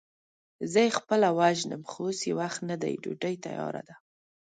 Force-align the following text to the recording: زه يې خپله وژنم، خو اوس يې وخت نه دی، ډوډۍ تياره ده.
زه 0.71 0.79
يې 0.85 0.91
خپله 0.99 1.27
وژنم، 1.39 1.81
خو 1.91 1.99
اوس 2.07 2.19
يې 2.27 2.33
وخت 2.41 2.59
نه 2.69 2.75
دی، 2.81 2.93
ډوډۍ 3.03 3.35
تياره 3.45 3.81
ده. 3.87 3.95